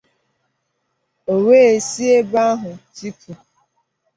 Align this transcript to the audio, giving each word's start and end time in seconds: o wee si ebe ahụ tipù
o 1.31 1.33
wee 1.45 1.75
si 1.89 2.03
ebe 2.17 2.39
ahụ 2.49 2.71
tipù 2.95 3.31